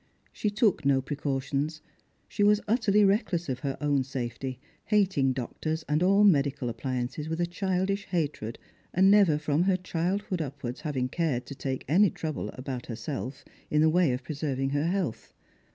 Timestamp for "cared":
11.07-11.45